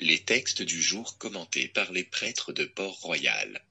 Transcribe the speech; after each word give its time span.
Les 0.00 0.20
textes 0.20 0.62
du 0.62 0.80
jour 0.80 1.18
commentés 1.18 1.66
par 1.66 1.90
les 1.90 2.04
prêtres 2.04 2.52
de 2.52 2.64
Port-Royal. 2.64 3.64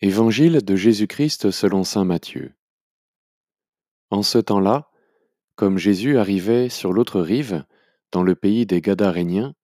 Évangile 0.00 0.64
de 0.64 0.76
Jésus-Christ 0.76 1.50
selon 1.50 1.82
Saint 1.82 2.04
Matthieu. 2.04 2.54
En 4.10 4.22
ce 4.22 4.38
temps-là, 4.38 4.88
comme 5.56 5.78
Jésus 5.78 6.16
arrivait 6.16 6.68
sur 6.68 6.92
l'autre 6.92 7.20
rive, 7.20 7.64
dans 8.12 8.22
le 8.22 8.36
pays 8.36 8.66
des 8.66 8.80
Gadaréniens, 8.80 9.56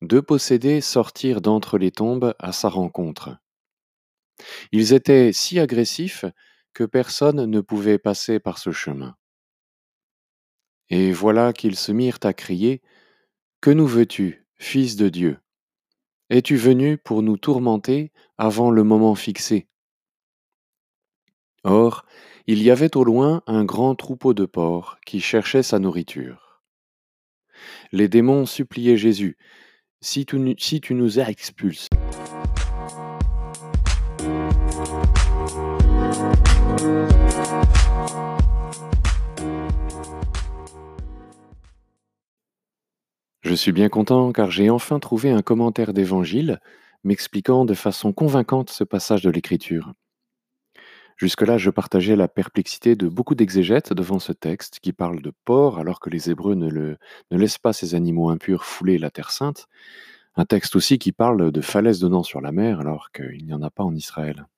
deux 0.00 0.22
possédés 0.22 0.80
sortirent 0.80 1.42
d'entre 1.42 1.76
les 1.76 1.90
tombes 1.90 2.34
à 2.38 2.52
sa 2.52 2.70
rencontre. 2.70 3.36
Ils 4.72 4.92
étaient 4.92 5.32
si 5.32 5.58
agressifs 5.58 6.24
que 6.72 6.84
personne 6.84 7.46
ne 7.46 7.60
pouvait 7.60 7.98
passer 7.98 8.40
par 8.40 8.58
ce 8.58 8.72
chemin. 8.72 9.16
Et 10.90 11.12
voilà 11.12 11.52
qu'ils 11.52 11.76
se 11.76 11.92
mirent 11.92 12.18
à 12.22 12.32
crier 12.32 12.82
Que 13.60 13.70
nous 13.70 13.86
veux-tu, 13.86 14.46
Fils 14.56 14.96
de 14.96 15.08
Dieu? 15.08 15.38
Es-tu 16.30 16.56
venu 16.56 16.98
pour 16.98 17.22
nous 17.22 17.36
tourmenter 17.36 18.12
avant 18.38 18.70
le 18.70 18.82
moment 18.82 19.14
fixé? 19.14 19.68
Or, 21.62 22.04
il 22.46 22.62
y 22.62 22.70
avait 22.70 22.96
au 22.96 23.04
loin 23.04 23.42
un 23.46 23.64
grand 23.64 23.94
troupeau 23.94 24.34
de 24.34 24.44
porcs 24.44 24.98
qui 25.06 25.20
cherchait 25.20 25.62
sa 25.62 25.78
nourriture. 25.78 26.62
Les 27.92 28.08
démons 28.08 28.46
suppliaient 28.46 28.98
Jésus 28.98 29.36
Si 30.00 30.26
tu, 30.26 30.38
nous 30.38 31.18
as 31.18 31.30
expulsés, 31.30 31.88
Je 43.54 43.60
suis 43.60 43.70
bien 43.70 43.88
content 43.88 44.32
car 44.32 44.50
j'ai 44.50 44.68
enfin 44.68 44.98
trouvé 44.98 45.30
un 45.30 45.40
commentaire 45.40 45.92
d'évangile 45.92 46.58
m'expliquant 47.04 47.64
de 47.64 47.74
façon 47.74 48.12
convaincante 48.12 48.70
ce 48.70 48.82
passage 48.82 49.22
de 49.22 49.30
l'Écriture. 49.30 49.92
Jusque-là, 51.18 51.56
je 51.56 51.70
partageais 51.70 52.16
la 52.16 52.26
perplexité 52.26 52.96
de 52.96 53.06
beaucoup 53.06 53.36
d'exégètes 53.36 53.92
devant 53.92 54.18
ce 54.18 54.32
texte 54.32 54.80
qui 54.80 54.92
parle 54.92 55.22
de 55.22 55.32
porc 55.44 55.78
alors 55.78 56.00
que 56.00 56.10
les 56.10 56.30
Hébreux 56.30 56.56
ne, 56.56 56.96
laissent 57.30 57.58
pas 57.58 57.72
ces 57.72 57.94
animaux 57.94 58.28
impurs 58.28 58.64
fouler 58.64 58.98
la 58.98 59.10
terre 59.10 59.30
sainte. 59.30 59.68
Un 60.34 60.46
texte 60.46 60.74
aussi 60.74 60.98
qui 60.98 61.12
parle 61.12 61.52
de 61.52 61.60
falaises 61.60 62.00
donnant 62.00 62.24
sur 62.24 62.40
la 62.40 62.50
mer 62.50 62.80
alors 62.80 63.12
qu'il 63.12 63.46
n'y 63.46 63.54
en 63.54 63.62
a 63.62 63.70
pas 63.70 63.84
en 63.84 63.94
Israël. 63.94 64.48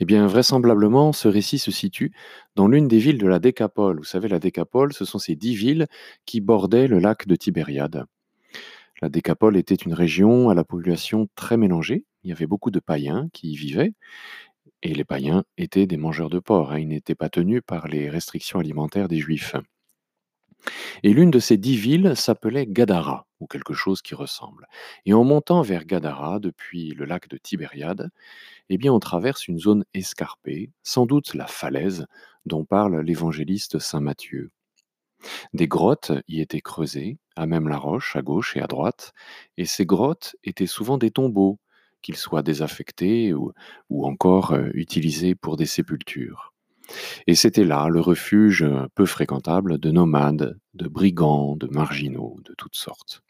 Eh 0.00 0.04
bien, 0.04 0.26
vraisemblablement, 0.26 1.12
ce 1.12 1.28
récit 1.28 1.58
se 1.58 1.70
situe 1.70 2.12
dans 2.56 2.68
l'une 2.68 2.88
des 2.88 2.98
villes 2.98 3.18
de 3.18 3.26
la 3.26 3.38
Décapole. 3.38 3.98
Vous 3.98 4.04
savez, 4.04 4.28
la 4.28 4.38
Décapole, 4.38 4.92
ce 4.92 5.04
sont 5.04 5.18
ces 5.18 5.36
dix 5.36 5.54
villes 5.54 5.86
qui 6.26 6.40
bordaient 6.40 6.88
le 6.88 6.98
lac 6.98 7.26
de 7.26 7.36
Tibériade. 7.36 8.04
La 9.00 9.08
Décapole 9.08 9.56
était 9.56 9.74
une 9.74 9.94
région 9.94 10.48
à 10.48 10.54
la 10.54 10.64
population 10.64 11.28
très 11.34 11.56
mélangée. 11.56 12.04
Il 12.22 12.30
y 12.30 12.32
avait 12.32 12.46
beaucoup 12.46 12.70
de 12.70 12.80
païens 12.80 13.28
qui 13.32 13.52
y 13.52 13.56
vivaient. 13.56 13.94
Et 14.82 14.94
les 14.94 15.04
païens 15.04 15.44
étaient 15.58 15.86
des 15.86 15.96
mangeurs 15.96 16.30
de 16.30 16.38
porc. 16.38 16.72
Hein. 16.72 16.78
Ils 16.80 16.88
n'étaient 16.88 17.14
pas 17.14 17.28
tenus 17.28 17.62
par 17.66 17.88
les 17.88 18.08
restrictions 18.08 18.58
alimentaires 18.58 19.08
des 19.08 19.18
juifs. 19.18 19.56
Et 21.02 21.12
l'une 21.12 21.30
de 21.30 21.38
ces 21.38 21.56
dix 21.56 21.76
villes 21.76 22.14
s'appelait 22.16 22.66
Gadara, 22.66 23.26
ou 23.40 23.46
quelque 23.46 23.74
chose 23.74 24.02
qui 24.02 24.14
ressemble. 24.14 24.68
Et 25.06 25.12
en 25.12 25.24
montant 25.24 25.62
vers 25.62 25.84
Gadara, 25.84 26.38
depuis 26.38 26.90
le 26.90 27.04
lac 27.04 27.28
de 27.28 27.36
Tibériade, 27.36 28.10
eh 28.68 28.78
bien 28.78 28.92
on 28.92 29.00
traverse 29.00 29.48
une 29.48 29.58
zone 29.58 29.84
escarpée, 29.94 30.70
sans 30.82 31.06
doute 31.06 31.34
la 31.34 31.46
falaise 31.46 32.06
dont 32.46 32.64
parle 32.64 33.00
l'évangéliste 33.00 33.78
Saint 33.78 34.00
Matthieu. 34.00 34.50
Des 35.54 35.68
grottes 35.68 36.12
y 36.28 36.40
étaient 36.40 36.60
creusées, 36.60 37.18
à 37.36 37.46
même 37.46 37.68
la 37.68 37.78
roche, 37.78 38.16
à 38.16 38.22
gauche 38.22 38.56
et 38.56 38.60
à 38.60 38.66
droite, 38.66 39.12
et 39.56 39.64
ces 39.66 39.86
grottes 39.86 40.36
étaient 40.44 40.66
souvent 40.66 40.98
des 40.98 41.10
tombeaux, 41.10 41.58
qu'ils 42.02 42.16
soient 42.16 42.42
désaffectés 42.42 43.32
ou, 43.32 43.52
encore 43.90 44.52
euh, 44.52 44.70
utilisés 44.74 45.34
pour 45.34 45.56
des 45.56 45.66
sépultures. 45.66 46.51
Et 47.26 47.34
c'était 47.34 47.64
là 47.64 47.88
le 47.88 48.00
refuge 48.00 48.64
peu 48.94 49.06
fréquentable 49.06 49.78
de 49.78 49.90
nomades, 49.90 50.58
de 50.74 50.88
brigands, 50.88 51.56
de 51.56 51.66
marginaux, 51.68 52.38
de 52.44 52.54
toutes 52.56 52.76
sortes. 52.76 53.22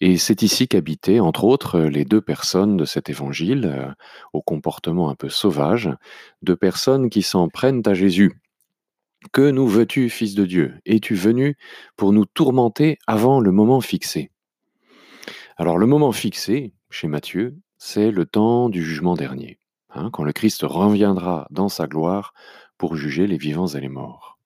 Et 0.00 0.16
c'est 0.16 0.42
ici 0.42 0.68
qu'habitaient, 0.68 1.20
entre 1.20 1.44
autres, 1.44 1.80
les 1.80 2.04
deux 2.04 2.20
personnes 2.20 2.76
de 2.76 2.84
cet 2.84 3.10
évangile, 3.10 3.66
euh, 3.66 3.90
au 4.32 4.42
comportement 4.42 5.10
un 5.10 5.14
peu 5.14 5.28
sauvage, 5.28 5.90
deux 6.42 6.56
personnes 6.56 7.10
qui 7.10 7.22
s'en 7.22 7.48
prennent 7.48 7.82
à 7.84 7.94
Jésus. 7.94 8.40
Que 9.32 9.50
nous 9.50 9.66
veux-tu, 9.66 10.08
Fils 10.08 10.34
de 10.34 10.46
Dieu? 10.46 10.74
Es-tu 10.86 11.14
venu 11.16 11.56
pour 11.96 12.12
nous 12.12 12.24
tourmenter 12.24 12.98
avant 13.08 13.40
le 13.40 13.50
moment 13.50 13.80
fixé? 13.80 14.30
Alors 15.56 15.78
le 15.78 15.86
moment 15.86 16.12
fixé, 16.12 16.72
chez 16.90 17.08
Matthieu, 17.08 17.56
c'est 17.78 18.12
le 18.12 18.24
temps 18.26 18.68
du 18.68 18.84
jugement 18.84 19.16
dernier. 19.16 19.58
Hein, 19.90 20.10
quand 20.12 20.24
le 20.24 20.32
Christ 20.32 20.62
reviendra 20.62 21.46
dans 21.50 21.68
sa 21.68 21.86
gloire 21.86 22.34
pour 22.78 22.96
juger 22.96 23.26
les 23.26 23.38
vivants 23.38 23.68
et 23.68 23.80
les 23.80 23.88
morts. 23.88 24.38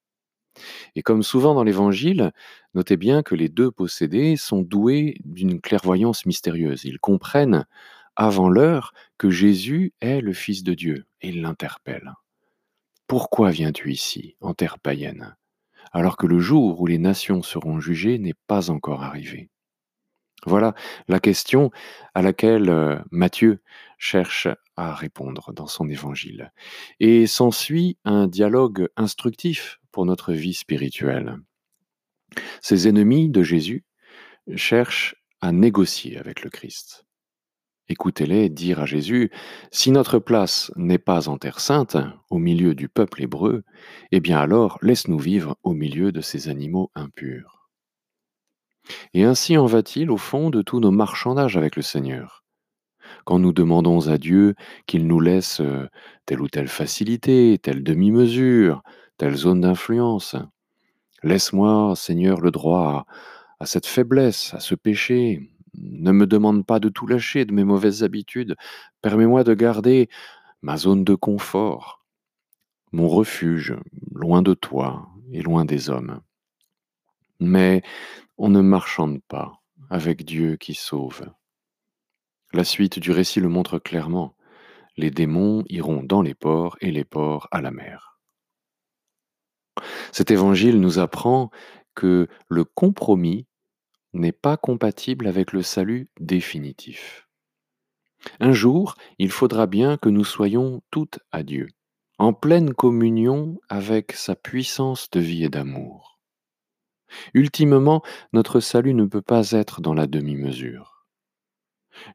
Et 0.95 1.03
comme 1.03 1.23
souvent 1.23 1.55
dans 1.55 1.65
l'Évangile, 1.65 2.33
notez 2.75 2.97
bien 2.97 3.23
que 3.23 3.35
les 3.35 3.49
deux 3.49 3.71
possédés 3.71 4.37
sont 4.37 4.63
doués 4.63 5.17
d'une 5.25 5.61
clairvoyance 5.61 6.27
mystérieuse. 6.27 6.85
Ils 6.85 6.99
comprennent 7.01 7.67
avant 8.17 8.49
l'heure 8.49 8.93
que 9.19 9.31
Jésus 9.31 9.95
est 10.01 10.21
le 10.21 10.33
Fils 10.33 10.63
de 10.63 10.75
Dieu 10.75 11.07
et 11.21 11.29
ils 11.31 11.43
l'interpellent. 11.43 12.13
Pourquoi 13.07 13.51
viens-tu 13.51 13.93
ici, 13.93 14.37
en 14.41 14.55
terre 14.55 14.79
païenne, 14.81 15.37
alors 15.93 16.17
que 16.17 16.27
le 16.27 16.41
jour 16.41 16.81
où 16.81 16.87
les 16.87 16.99
nations 16.99 17.43
seront 17.43 17.81
jugées 17.81 18.19
n'est 18.19 18.35
pas 18.47 18.71
encore 18.71 19.03
arrivé? 19.03 19.51
Voilà 20.47 20.75
la 21.09 21.21
question 21.21 21.71
à 22.15 22.23
laquelle 22.23 22.69
euh, 22.69 22.99
Matthieu 23.11 23.63
cherche 23.99 24.49
à 24.77 24.95
répondre 24.95 25.53
dans 25.53 25.69
son 25.69 25.89
évangile. 25.89 26.53
Et 26.99 27.27
s'ensuit 27.27 27.99
un 28.05 28.27
dialogue 28.27 28.89
instructif 28.97 29.79
pour 29.93 30.07
notre 30.07 30.33
vie 30.33 30.55
spirituelle. 30.55 31.37
Ces 32.61 32.89
ennemis 32.89 33.29
de 33.29 33.43
Jésus 33.43 33.85
cherchent 34.57 35.15
à 35.41 35.53
négocier 35.53 36.19
avec 36.19 36.43
le 36.43 36.51
Christ. 36.51 37.05
Écoutez-les 37.89 38.49
dire 38.49 38.81
à 38.81 38.87
Jésus, 38.87 39.31
si 39.71 39.91
notre 39.91 40.19
place 40.19 40.73
n'est 40.77 40.99
pas 40.99 41.29
en 41.29 41.37
terre 41.37 41.61
sainte, 41.61 41.97
au 42.31 42.39
milieu 42.39 42.75
du 42.75 42.89
peuple 42.89 43.23
hébreu, 43.23 43.65
eh 44.13 44.21
bien 44.21 44.39
alors 44.39 44.79
laisse-nous 44.83 45.19
vivre 45.19 45.57
au 45.63 45.75
milieu 45.75 46.11
de 46.11 46.21
ces 46.21 46.49
animaux 46.49 46.91
impurs. 46.95 47.62
Et 49.15 49.25
ainsi 49.25 49.57
en 49.57 49.67
va-t-il 49.67 50.11
au 50.11 50.17
fond 50.17 50.51
de 50.51 50.63
tous 50.63 50.81
nos 50.81 50.91
marchandages 50.91 51.57
avec 51.57 51.77
le 51.77 51.83
Seigneur 51.83 52.43
quand 53.25 53.39
nous 53.39 53.53
demandons 53.53 54.09
à 54.09 54.19
Dieu 54.19 54.55
qu'il 54.87 55.07
nous 55.07 55.21
laisse 55.21 55.61
euh, 55.61 55.89
telle 56.27 56.41
ou 56.41 56.49
telle 56.49 56.69
facilité, 56.69 57.59
telle 57.63 57.83
demi-mesure, 57.83 58.83
telle 59.17 59.37
zone 59.37 59.61
d'influence. 59.61 60.37
Laisse-moi, 61.23 61.95
Seigneur, 61.97 62.41
le 62.41 62.51
droit 62.51 63.07
à, 63.61 63.67
cette 63.67 63.87
faiblesse, 63.87 64.55
à 64.55 64.61
ce 64.61 64.75
péché. 64.75 65.49
Ne 65.75 66.13
me 66.13 66.27
demande 66.27 66.67
pas 66.67 66.81
de 66.81 66.89
tout 66.89 67.07
lâcher 67.07 67.45
de 67.45 67.53
mes 67.53 67.65
mauvaises 67.65 68.03
habitudes. 68.03 68.57
Permets-moi 69.01 69.45
de 69.45 69.55
garder 69.55 70.09
ma 70.61 70.77
zone 70.77 71.05
de 71.05 71.15
confort, 71.15 72.05
mon 72.93 73.09
refuge, 73.09 73.77
loin 74.15 74.43
de 74.43 74.55
toi 74.55 75.09
et 75.33 75.43
loin 75.43 75.65
des 75.65 75.91
hommes. 75.91 76.21
Mais 77.43 77.83
on 78.39 78.49
ne 78.49 78.61
marchande 78.61 79.21
pas 79.29 79.61
avec 79.91 80.25
Dieu 80.25 80.57
qui 80.57 80.75
sauve. 80.75 81.23
La 82.53 82.65
suite 82.65 82.99
du 82.99 83.11
récit 83.11 83.41
le 83.41 83.49
montre 83.49 83.79
clairement. 83.79 84.37
Les 84.97 85.11
démons 85.11 85.65
iront 85.69 86.03
dans 86.03 86.23
les 86.23 86.35
ports 86.35 86.77
et 86.81 86.91
les 86.91 87.05
ports 87.05 87.49
à 87.51 87.61
la 87.61 87.71
mer. 87.71 88.19
Cet 90.13 90.31
évangile 90.31 90.81
nous 90.81 90.99
apprend 90.99 91.51
que 91.95 92.29
le 92.49 92.65
compromis 92.65 93.47
n'est 94.13 94.33
pas 94.33 94.57
compatible 94.57 95.27
avec 95.27 95.53
le 95.53 95.63
salut 95.63 96.09
définitif. 96.21 97.29
Un 98.39 98.53
jour, 98.53 98.95
il 99.19 99.31
faudra 99.31 99.67
bien 99.67 99.97
que 99.97 100.09
nous 100.09 100.25
soyons 100.25 100.83
toutes 100.91 101.19
à 101.33 101.43
Dieu, 101.43 101.69
en 102.19 102.33
pleine 102.33 102.73
communion 102.73 103.59
avec 103.69 104.13
sa 104.13 104.37
puissance 104.37 105.11
de 105.11 105.21
vie 105.21 105.45
et 105.45 105.49
d'amour. 105.49 106.12
Ultimement, 107.35 108.03
notre 108.33 108.61
salut 108.61 108.95
ne 108.95 109.05
peut 109.05 109.23
pas 109.23 109.53
être 109.53 109.81
dans 109.81 109.95
la 109.95 110.07
demi-mesure. 110.07 111.07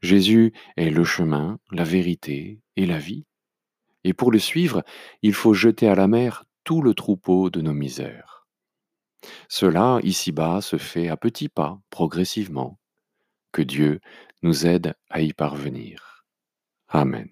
Jésus 0.02 0.54
est 0.76 0.90
le 0.90 1.04
chemin, 1.04 1.60
la 1.72 1.84
vérité 1.84 2.62
et 2.76 2.86
la 2.86 2.98
vie. 2.98 3.26
Et 4.04 4.14
pour 4.14 4.32
le 4.32 4.40
suivre, 4.40 4.84
il 5.22 5.34
faut 5.34 5.54
jeter 5.54 5.88
à 5.88 5.96
la 5.96 6.08
mer 6.08 6.46
tout 6.64 6.82
le 6.82 6.94
troupeau 6.94 7.50
de 7.50 7.62
nos 7.62 7.74
misères. 7.74 8.48
Cela, 9.50 10.00
ici-bas, 10.04 10.62
se 10.62 10.78
fait 10.78 11.10
à 11.10 11.18
petits 11.18 11.50
pas, 11.50 11.80
progressivement. 11.90 12.80
Que 13.52 13.62
Dieu 13.62 14.00
nous 14.44 14.68
aide 14.68 14.94
à 15.10 15.22
y 15.22 15.34
parvenir. 15.34 16.26
Amen. 16.90 17.30